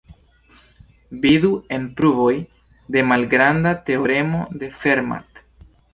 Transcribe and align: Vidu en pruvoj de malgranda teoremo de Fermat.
Vidu 1.25 1.51
en 1.77 1.85
pruvoj 1.99 2.33
de 2.97 3.03
malgranda 3.11 3.77
teoremo 3.91 4.41
de 4.63 4.71
Fermat. 4.83 5.45